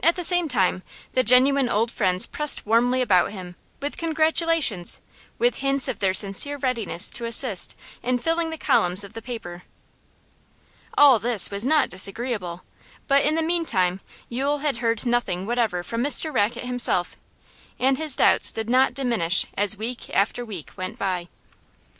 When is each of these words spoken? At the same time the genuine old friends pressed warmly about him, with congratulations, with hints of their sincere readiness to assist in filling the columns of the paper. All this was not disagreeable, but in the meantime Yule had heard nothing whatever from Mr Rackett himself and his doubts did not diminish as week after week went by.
At 0.00 0.14
the 0.14 0.22
same 0.22 0.46
time 0.46 0.84
the 1.14 1.24
genuine 1.24 1.68
old 1.68 1.90
friends 1.90 2.24
pressed 2.24 2.64
warmly 2.64 3.02
about 3.02 3.32
him, 3.32 3.56
with 3.82 3.96
congratulations, 3.96 5.00
with 5.40 5.56
hints 5.56 5.88
of 5.88 5.98
their 5.98 6.14
sincere 6.14 6.56
readiness 6.56 7.10
to 7.10 7.24
assist 7.24 7.74
in 8.00 8.18
filling 8.18 8.50
the 8.50 8.58
columns 8.58 9.02
of 9.02 9.14
the 9.14 9.20
paper. 9.20 9.64
All 10.96 11.18
this 11.18 11.50
was 11.50 11.66
not 11.66 11.88
disagreeable, 11.90 12.62
but 13.08 13.24
in 13.24 13.34
the 13.34 13.42
meantime 13.42 14.00
Yule 14.28 14.58
had 14.58 14.76
heard 14.76 15.04
nothing 15.04 15.46
whatever 15.46 15.82
from 15.82 16.00
Mr 16.00 16.32
Rackett 16.32 16.62
himself 16.64 17.16
and 17.76 17.98
his 17.98 18.14
doubts 18.14 18.52
did 18.52 18.70
not 18.70 18.94
diminish 18.94 19.46
as 19.58 19.76
week 19.76 20.10
after 20.14 20.44
week 20.44 20.70
went 20.76 20.96
by. 20.96 21.26